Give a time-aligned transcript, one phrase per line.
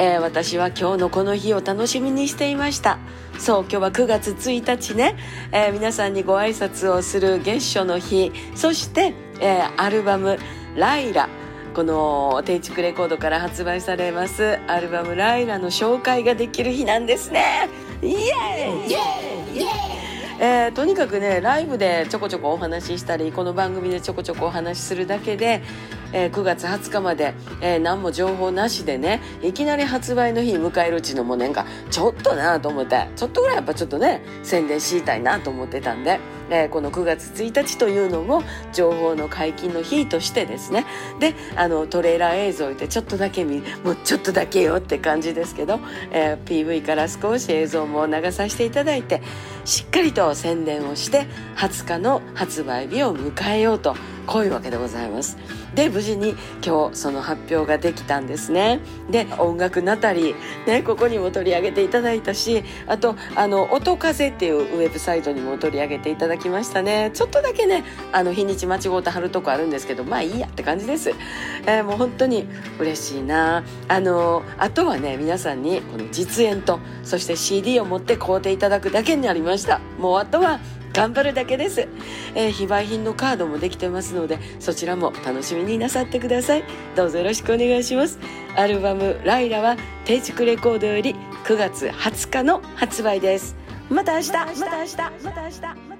[0.00, 3.00] えー、私は今日のこの日を楽しみにしていました。
[3.36, 5.16] そう今日は9月1日ね、
[5.50, 8.32] えー、皆さんにご挨拶をする月初の日。
[8.54, 10.38] そして、えー、アルバム
[10.76, 11.28] 「ライラ」
[11.74, 17.68] この定畜レコードから発売されますアルバム「ライラ」の紹介ができる日なんですね。
[18.00, 18.16] イエーイ！
[18.16, 19.58] イエーイ！
[19.58, 19.68] イエーイ！
[20.40, 25.62] えー、とにかくねライブでちょこちょこお話ししたりこの番組でちょこちょこお話しするだけで、
[26.12, 36.37] えー、9月20日まで、えー、何も情報なしでねいきなり発売の日迎えるうちのもねんかちょっとなと思ってちょっとぐらいやっぱちょっとね宣伝したいなと思ってたんで。
[36.50, 40.86] えー、この9月1日というのも情報の解禁の日としてですね
[41.20, 45.80] であのトレーラー映像でちょっとだけ見もうちょっとだけよって感じですけど、
[46.10, 49.22] えー、PV から少し映像も流させていただいて
[49.64, 51.26] しっかりと宣伝をして
[51.56, 53.94] 20日の発売日を迎えようと
[54.26, 55.38] こういうわけでございます。
[55.74, 58.80] で無事に今日その発表ができたんですね。
[59.10, 67.10] で音楽ナタリー、ね、ここにも取り上げていただいたしあとあの音風っていうウェブサイトにも取り上げていただきましたね。
[67.12, 71.10] ちょっとだけねあの日にち間違うて貼るとこあるんですけどまあいいやって感じです。
[71.66, 72.46] えー、もう本当に
[72.78, 73.64] 嬉しいな。
[73.88, 79.80] あのあとはね皆さんにこの実演とそして CD を持って買うていただくだけになりました。
[79.98, 80.60] もうあとは
[80.92, 81.86] 頑張るだけです、
[82.34, 86.64] えー、非売品のカードもできてますのでそちらも楽しみになさってください。
[86.96, 88.18] どうぞよろしくお願いします。
[88.56, 93.54] アルバム「ライラ」は定畜レコードより9月20日の発売です。
[93.90, 95.97] また明日また明日また明日また明日。